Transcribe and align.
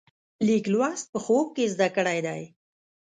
لیک 0.45 0.65
لوست 0.73 1.05
په 1.13 1.19
خوب 1.25 1.47
کې 1.55 1.71
زده 1.73 1.87
کړی 1.95 2.19
دی. 2.27 2.41